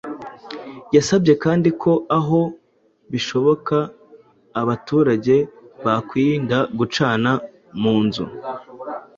Yasabye 0.95 1.33
kandi 1.43 1.69
ko 1.81 1.91
aho 2.19 2.39
bishoboka 3.11 3.75
abaturage 4.61 5.35
bakwirinda 5.85 6.57
gucana 6.77 7.31
mu 7.81 7.95
nzu 8.05 8.25